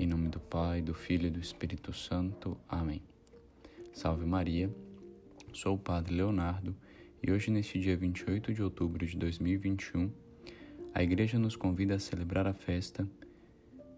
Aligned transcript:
Em 0.00 0.06
nome 0.06 0.30
do 0.30 0.40
Pai, 0.40 0.80
do 0.80 0.94
Filho 0.94 1.26
e 1.26 1.30
do 1.30 1.38
Espírito 1.38 1.92
Santo. 1.92 2.56
Amém. 2.66 3.02
Salve 3.92 4.24
Maria, 4.24 4.74
sou 5.52 5.74
o 5.74 5.78
Padre 5.78 6.14
Leonardo 6.14 6.74
e 7.22 7.30
hoje, 7.30 7.50
neste 7.50 7.78
dia 7.78 7.98
28 7.98 8.54
de 8.54 8.62
outubro 8.62 9.04
de 9.04 9.14
2021, 9.18 10.10
a 10.94 11.02
Igreja 11.02 11.38
nos 11.38 11.54
convida 11.54 11.96
a 11.96 11.98
celebrar 11.98 12.46
a 12.46 12.54
festa 12.54 13.06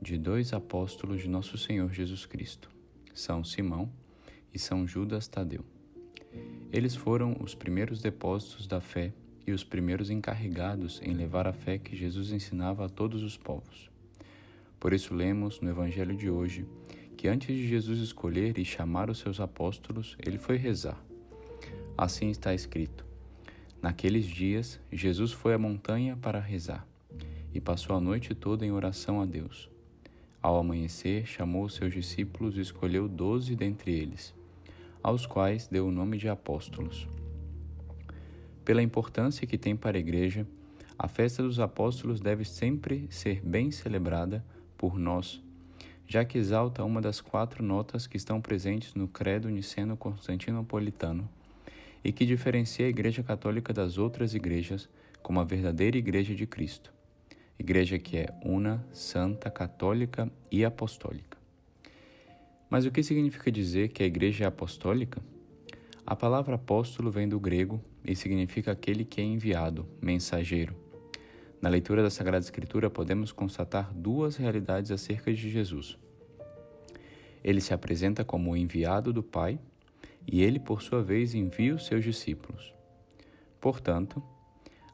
de 0.00 0.16
dois 0.16 0.54
apóstolos 0.54 1.20
de 1.20 1.28
Nosso 1.28 1.58
Senhor 1.58 1.92
Jesus 1.92 2.24
Cristo, 2.24 2.70
São 3.12 3.44
Simão 3.44 3.92
e 4.54 4.58
São 4.58 4.86
Judas 4.86 5.28
Tadeu. 5.28 5.66
Eles 6.72 6.96
foram 6.96 7.36
os 7.40 7.54
primeiros 7.54 8.00
depósitos 8.00 8.66
da 8.66 8.80
fé 8.80 9.12
e 9.46 9.52
os 9.52 9.62
primeiros 9.62 10.08
encarregados 10.08 10.98
em 11.02 11.12
levar 11.12 11.46
a 11.46 11.52
fé 11.52 11.76
que 11.76 11.94
Jesus 11.94 12.32
ensinava 12.32 12.86
a 12.86 12.88
todos 12.88 13.22
os 13.22 13.36
povos. 13.36 13.90
Por 14.80 14.94
isso, 14.94 15.14
lemos 15.14 15.60
no 15.60 15.68
Evangelho 15.68 16.16
de 16.16 16.30
hoje 16.30 16.66
que 17.14 17.28
antes 17.28 17.54
de 17.54 17.68
Jesus 17.68 17.98
escolher 17.98 18.58
e 18.58 18.64
chamar 18.64 19.10
os 19.10 19.18
seus 19.18 19.38
apóstolos, 19.38 20.16
ele 20.18 20.38
foi 20.38 20.56
rezar. 20.56 20.98
Assim 21.96 22.30
está 22.30 22.54
escrito: 22.54 23.04
Naqueles 23.82 24.24
dias, 24.24 24.80
Jesus 24.90 25.32
foi 25.32 25.52
à 25.52 25.58
montanha 25.58 26.16
para 26.16 26.40
rezar 26.40 26.88
e 27.52 27.60
passou 27.60 27.94
a 27.94 28.00
noite 28.00 28.34
toda 28.34 28.64
em 28.64 28.72
oração 28.72 29.20
a 29.20 29.26
Deus. 29.26 29.68
Ao 30.40 30.56
amanhecer, 30.56 31.26
chamou 31.26 31.64
os 31.64 31.74
seus 31.74 31.92
discípulos 31.92 32.56
e 32.56 32.62
escolheu 32.62 33.06
doze 33.06 33.54
dentre 33.54 33.92
eles, 33.92 34.34
aos 35.02 35.26
quais 35.26 35.66
deu 35.66 35.88
o 35.88 35.92
nome 35.92 36.16
de 36.16 36.26
apóstolos. 36.26 37.06
Pela 38.64 38.82
importância 38.82 39.46
que 39.46 39.58
tem 39.58 39.76
para 39.76 39.98
a 39.98 40.00
Igreja, 40.00 40.46
a 40.98 41.06
festa 41.06 41.42
dos 41.42 41.60
apóstolos 41.60 42.18
deve 42.18 42.46
sempre 42.46 43.06
ser 43.10 43.42
bem 43.42 43.70
celebrada 43.70 44.42
por 44.80 44.98
nós, 44.98 45.42
já 46.08 46.24
que 46.24 46.38
exalta 46.38 46.82
uma 46.82 47.02
das 47.02 47.20
quatro 47.20 47.62
notas 47.62 48.06
que 48.06 48.16
estão 48.16 48.40
presentes 48.40 48.94
no 48.94 49.06
Credo 49.06 49.50
Niceno-Constantinopolitano 49.50 51.28
e 52.02 52.10
que 52.10 52.24
diferencia 52.24 52.86
a 52.86 52.88
Igreja 52.88 53.22
Católica 53.22 53.74
das 53.74 53.98
outras 53.98 54.32
igrejas 54.32 54.88
como 55.22 55.38
a 55.38 55.44
verdadeira 55.44 55.98
Igreja 55.98 56.34
de 56.34 56.46
Cristo, 56.46 56.90
igreja 57.58 57.98
que 57.98 58.16
é 58.16 58.34
una, 58.42 58.82
santa, 58.90 59.50
católica 59.50 60.32
e 60.50 60.64
apostólica. 60.64 61.36
Mas 62.70 62.86
o 62.86 62.90
que 62.90 63.02
significa 63.02 63.52
dizer 63.52 63.90
que 63.90 64.02
a 64.02 64.06
igreja 64.06 64.44
é 64.44 64.46
apostólica? 64.46 65.20
A 66.06 66.16
palavra 66.16 66.54
apóstolo 66.54 67.10
vem 67.10 67.28
do 67.28 67.38
grego 67.38 67.84
e 68.02 68.16
significa 68.16 68.72
aquele 68.72 69.04
que 69.04 69.20
é 69.20 69.24
enviado, 69.24 69.86
mensageiro. 70.00 70.74
Na 71.60 71.68
leitura 71.68 72.02
da 72.02 72.08
Sagrada 72.08 72.42
Escritura, 72.42 72.88
podemos 72.88 73.32
constatar 73.32 73.92
duas 73.92 74.36
realidades 74.36 74.90
acerca 74.90 75.30
de 75.30 75.50
Jesus. 75.50 75.98
Ele 77.44 77.60
se 77.60 77.74
apresenta 77.74 78.24
como 78.24 78.52
o 78.52 78.56
enviado 78.56 79.12
do 79.12 79.22
Pai 79.22 79.58
e 80.26 80.42
ele, 80.42 80.58
por 80.58 80.80
sua 80.80 81.02
vez, 81.02 81.34
envia 81.34 81.74
os 81.74 81.84
seus 81.84 82.02
discípulos. 82.02 82.72
Portanto, 83.60 84.22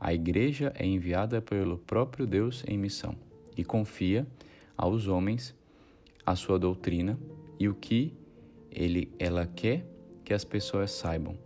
a 0.00 0.14
Igreja 0.14 0.72
é 0.74 0.86
enviada 0.86 1.42
pelo 1.42 1.76
próprio 1.76 2.26
Deus 2.26 2.64
em 2.66 2.78
missão 2.78 3.14
e 3.54 3.62
confia 3.62 4.26
aos 4.74 5.06
homens 5.06 5.54
a 6.24 6.34
sua 6.34 6.58
doutrina 6.58 7.18
e 7.58 7.68
o 7.68 7.74
que 7.74 8.14
ele, 8.70 9.12
ela 9.18 9.46
quer 9.46 9.86
que 10.24 10.32
as 10.32 10.44
pessoas 10.44 10.92
saibam 10.92 11.36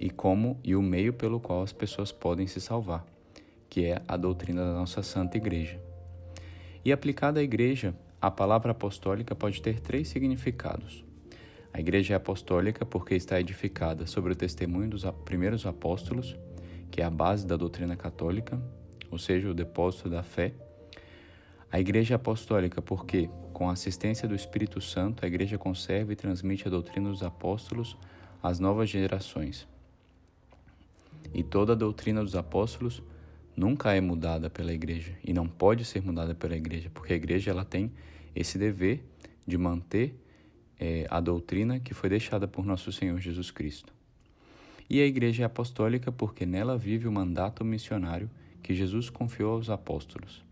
e 0.00 0.08
como 0.08 0.58
e 0.64 0.74
o 0.74 0.80
meio 0.80 1.12
pelo 1.12 1.38
qual 1.38 1.62
as 1.62 1.74
pessoas 1.74 2.10
podem 2.10 2.46
se 2.46 2.60
salvar 2.60 3.15
que 3.68 3.84
é 3.84 4.02
a 4.06 4.16
doutrina 4.16 4.64
da 4.64 4.72
nossa 4.72 5.02
Santa 5.02 5.36
Igreja. 5.36 5.80
E 6.84 6.92
aplicada 6.92 7.40
à 7.40 7.42
Igreja, 7.42 7.94
a 8.20 8.30
palavra 8.30 8.72
apostólica 8.72 9.34
pode 9.34 9.60
ter 9.60 9.80
três 9.80 10.08
significados. 10.08 11.04
A 11.72 11.80
Igreja 11.80 12.14
é 12.14 12.16
apostólica 12.16 12.86
porque 12.86 13.14
está 13.14 13.38
edificada 13.38 14.06
sobre 14.06 14.32
o 14.32 14.36
testemunho 14.36 14.88
dos 14.88 15.04
primeiros 15.24 15.66
apóstolos, 15.66 16.36
que 16.90 17.02
é 17.02 17.04
a 17.04 17.10
base 17.10 17.46
da 17.46 17.56
doutrina 17.56 17.96
católica, 17.96 18.58
ou 19.10 19.18
seja, 19.18 19.50
o 19.50 19.54
depósito 19.54 20.08
da 20.08 20.22
fé. 20.22 20.54
A 21.70 21.78
Igreja 21.78 22.14
é 22.14 22.16
apostólica 22.16 22.80
porque, 22.80 23.28
com 23.52 23.68
a 23.68 23.72
assistência 23.72 24.26
do 24.26 24.34
Espírito 24.34 24.80
Santo, 24.80 25.24
a 25.24 25.28
Igreja 25.28 25.58
conserva 25.58 26.12
e 26.12 26.16
transmite 26.16 26.66
a 26.66 26.70
doutrina 26.70 27.10
dos 27.10 27.22
apóstolos 27.22 27.96
às 28.42 28.58
novas 28.58 28.88
gerações. 28.88 29.68
E 31.34 31.42
toda 31.42 31.72
a 31.72 31.76
doutrina 31.76 32.22
dos 32.22 32.34
apóstolos 32.34 33.02
nunca 33.56 33.94
é 33.94 34.00
mudada 34.00 34.50
pela 34.50 34.72
igreja 34.72 35.12
e 35.24 35.32
não 35.32 35.48
pode 35.48 35.84
ser 35.84 36.02
mudada 36.02 36.34
pela 36.34 36.56
igreja, 36.56 36.90
porque 36.92 37.14
a 37.14 37.16
igreja 37.16 37.50
ela 37.50 37.64
tem 37.64 37.90
esse 38.34 38.58
dever 38.58 39.02
de 39.46 39.56
manter 39.56 40.14
é, 40.78 41.06
a 41.08 41.20
doutrina 41.20 41.80
que 41.80 41.94
foi 41.94 42.10
deixada 42.10 42.46
por 42.46 42.66
nosso 42.66 42.92
Senhor 42.92 43.18
Jesus 43.18 43.50
Cristo. 43.50 43.92
E 44.88 45.00
a 45.00 45.06
igreja 45.06 45.42
é 45.42 45.46
apostólica 45.46 46.12
porque 46.12 46.44
nela 46.44 46.76
vive 46.76 47.08
o 47.08 47.12
mandato 47.12 47.64
missionário 47.64 48.30
que 48.62 48.74
Jesus 48.74 49.08
confiou 49.08 49.54
aos 49.54 49.70
apóstolos. 49.70 50.44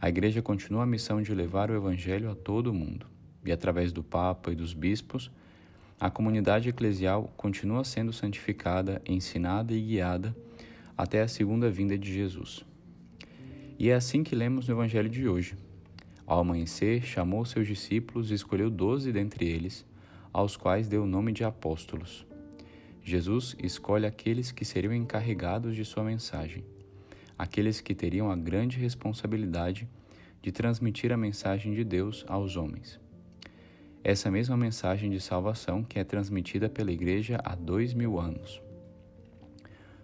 A 0.00 0.08
igreja 0.08 0.42
continua 0.42 0.82
a 0.82 0.86
missão 0.86 1.22
de 1.22 1.34
levar 1.34 1.70
o 1.70 1.76
evangelho 1.76 2.30
a 2.30 2.34
todo 2.34 2.66
o 2.66 2.74
mundo, 2.74 3.06
e 3.44 3.52
através 3.52 3.92
do 3.92 4.02
Papa 4.02 4.52
e 4.52 4.54
dos 4.54 4.74
bispos, 4.74 5.30
a 5.98 6.10
comunidade 6.10 6.68
eclesial 6.68 7.32
continua 7.36 7.84
sendo 7.84 8.12
santificada, 8.12 9.00
ensinada 9.06 9.72
e 9.72 9.80
guiada 9.80 10.34
até 10.96 11.22
a 11.22 11.28
segunda 11.28 11.70
vinda 11.70 11.98
de 11.98 12.12
Jesus. 12.12 12.64
E 13.78 13.90
é 13.90 13.94
assim 13.94 14.22
que 14.22 14.34
lemos 14.34 14.68
no 14.68 14.74
Evangelho 14.74 15.08
de 15.08 15.28
hoje. 15.28 15.56
Ao 16.26 16.40
amanhecer, 16.40 17.02
chamou 17.02 17.44
seus 17.44 17.66
discípulos 17.66 18.30
e 18.30 18.34
escolheu 18.34 18.70
doze 18.70 19.12
dentre 19.12 19.46
eles, 19.46 19.84
aos 20.32 20.56
quais 20.56 20.88
deu 20.88 21.02
o 21.02 21.06
nome 21.06 21.32
de 21.32 21.44
apóstolos. 21.44 22.26
Jesus 23.02 23.54
escolhe 23.62 24.06
aqueles 24.06 24.50
que 24.50 24.64
seriam 24.64 24.94
encarregados 24.94 25.76
de 25.76 25.84
sua 25.84 26.02
mensagem, 26.02 26.64
aqueles 27.36 27.80
que 27.80 27.94
teriam 27.94 28.30
a 28.30 28.36
grande 28.36 28.78
responsabilidade 28.78 29.86
de 30.40 30.50
transmitir 30.50 31.12
a 31.12 31.16
mensagem 31.16 31.74
de 31.74 31.84
Deus 31.84 32.24
aos 32.28 32.56
homens. 32.56 32.98
Essa 34.02 34.30
mesma 34.30 34.56
mensagem 34.56 35.10
de 35.10 35.20
salvação 35.20 35.82
que 35.82 35.98
é 35.98 36.04
transmitida 36.04 36.68
pela 36.68 36.92
Igreja 36.92 37.40
há 37.44 37.54
dois 37.54 37.92
mil 37.92 38.18
anos. 38.18 38.63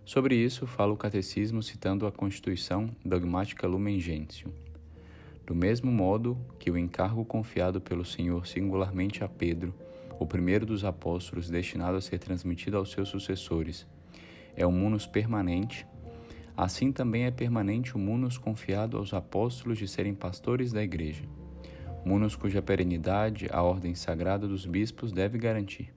Sobre 0.04 0.34
isso 0.34 0.66
fala 0.66 0.92
o 0.92 0.96
Catecismo 0.96 1.62
citando 1.62 2.06
a 2.06 2.12
Constituição 2.12 2.90
Dogmática 3.04 3.66
Lumen 3.66 4.00
Gentium. 4.00 4.50
Do 5.46 5.54
mesmo 5.54 5.90
modo 5.90 6.38
que 6.58 6.70
o 6.70 6.78
encargo 6.78 7.24
confiado 7.24 7.80
pelo 7.80 8.04
Senhor 8.04 8.46
singularmente 8.46 9.22
a 9.22 9.28
Pedro, 9.28 9.74
o 10.18 10.26
primeiro 10.26 10.66
dos 10.66 10.84
apóstolos 10.84 11.48
destinado 11.48 11.96
a 11.96 12.00
ser 12.00 12.18
transmitido 12.18 12.76
aos 12.76 12.90
seus 12.90 13.08
sucessores, 13.08 13.86
é 14.56 14.66
o 14.66 14.72
munus 14.72 15.06
permanente, 15.06 15.86
assim 16.56 16.92
também 16.92 17.24
é 17.24 17.30
permanente 17.30 17.94
o 17.94 17.98
munus 17.98 18.36
confiado 18.36 18.96
aos 18.96 19.14
apóstolos 19.14 19.78
de 19.78 19.88
serem 19.88 20.14
pastores 20.14 20.72
da 20.72 20.82
Igreja, 20.82 21.24
munus 22.04 22.36
cuja 22.36 22.60
perenidade 22.60 23.48
a 23.50 23.62
ordem 23.62 23.94
sagrada 23.94 24.46
dos 24.46 24.66
bispos 24.66 25.12
deve 25.12 25.38
garantir. 25.38 25.92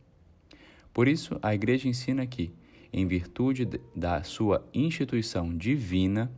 Por 0.93 1.07
isso, 1.07 1.37
a 1.41 1.53
Igreja 1.53 1.89
ensina 1.89 2.25
que, 2.25 2.53
em 2.93 3.07
virtude 3.07 3.67
da 3.95 4.21
sua 4.21 4.63
instituição 4.71 5.57
divina, 5.57 6.31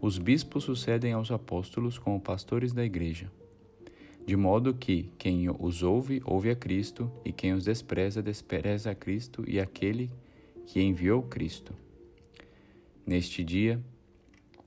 os 0.00 0.18
bispos 0.18 0.64
sucedem 0.64 1.14
aos 1.14 1.30
apóstolos 1.30 1.98
como 1.98 2.20
pastores 2.20 2.74
da 2.74 2.84
igreja. 2.84 3.32
De 4.26 4.36
modo 4.36 4.74
que 4.74 5.10
quem 5.16 5.48
os 5.48 5.82
ouve, 5.82 6.20
ouve 6.24 6.50
a 6.50 6.54
Cristo, 6.54 7.10
e 7.24 7.32
quem 7.32 7.54
os 7.54 7.64
despreza, 7.64 8.22
despreza 8.22 8.90
a 8.90 8.94
Cristo 8.94 9.42
e 9.48 9.58
aquele 9.58 10.10
que 10.66 10.82
enviou 10.82 11.22
Cristo. 11.22 11.72
Neste 13.06 13.42
dia, 13.42 13.80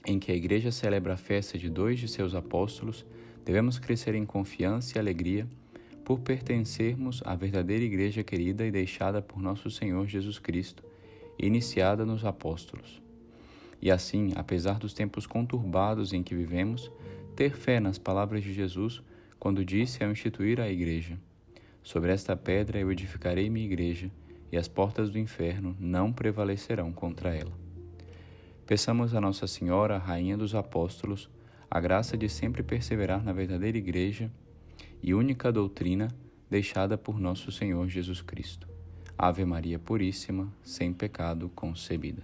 em 0.03 0.17
que 0.17 0.31
a 0.31 0.35
Igreja 0.35 0.71
celebra 0.71 1.13
a 1.13 1.17
festa 1.17 1.59
de 1.59 1.69
dois 1.69 1.99
de 1.99 2.07
seus 2.07 2.33
apóstolos, 2.33 3.05
devemos 3.45 3.77
crescer 3.77 4.15
em 4.15 4.25
confiança 4.25 4.97
e 4.97 4.99
alegria 4.99 5.47
por 6.03 6.19
pertencermos 6.21 7.21
à 7.23 7.35
verdadeira 7.35 7.85
Igreja 7.85 8.23
querida 8.23 8.65
e 8.65 8.71
deixada 8.71 9.21
por 9.21 9.39
nosso 9.39 9.69
Senhor 9.69 10.07
Jesus 10.07 10.39
Cristo, 10.39 10.83
iniciada 11.45 12.05
nos 12.05 12.23
apóstolos. 12.23 13.01
E 13.81 13.89
assim, 13.89 14.31
apesar 14.35 14.77
dos 14.77 14.93
tempos 14.93 15.25
conturbados 15.25 16.13
em 16.13 16.21
que 16.21 16.35
vivemos, 16.35 16.91
ter 17.35 17.55
fé 17.55 17.79
nas 17.79 17.97
palavras 17.97 18.43
de 18.43 18.53
Jesus 18.53 19.01
quando 19.39 19.65
disse 19.65 20.03
ao 20.03 20.11
instituir 20.11 20.61
a 20.61 20.69
igreja: 20.69 21.17
Sobre 21.81 22.11
esta 22.11 22.37
pedra 22.37 22.79
eu 22.79 22.91
edificarei 22.91 23.49
minha 23.49 23.65
igreja, 23.65 24.11
e 24.51 24.57
as 24.57 24.67
portas 24.67 25.09
do 25.09 25.17
inferno 25.17 25.75
não 25.79 26.13
prevalecerão 26.13 26.91
contra 26.91 27.35
ela. 27.35 27.53
Peçamos 28.67 29.15
a 29.15 29.21
Nossa 29.21 29.47
Senhora, 29.47 29.97
Rainha 29.97 30.37
dos 30.37 30.53
Apóstolos, 30.53 31.29
a 31.69 31.79
graça 31.79 32.17
de 32.17 32.29
sempre 32.29 32.61
perseverar 32.61 33.23
na 33.23 33.33
verdadeira 33.33 33.77
igreja 33.77 34.29
e 35.01 35.13
única 35.13 35.51
doutrina 35.51 36.09
deixada 36.49 36.97
por 36.97 37.19
nosso 37.19 37.51
Senhor 37.51 37.87
Jesus 37.87 38.21
Cristo. 38.21 38.70
Ave 39.23 39.45
Maria 39.45 39.77
Puríssima, 39.77 40.51
sem 40.63 40.91
pecado 40.91 41.47
concebida. 41.53 42.23